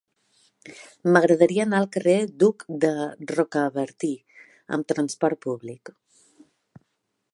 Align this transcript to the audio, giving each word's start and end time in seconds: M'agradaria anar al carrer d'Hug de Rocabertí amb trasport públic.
M'agradaria 1.15 1.65
anar 1.67 1.81
al 1.81 1.85
carrer 1.97 2.15
d'Hug 2.43 2.65
de 2.85 2.89
Rocabertí 3.33 4.11
amb 4.79 4.89
trasport 4.93 5.45
públic. 5.49 5.93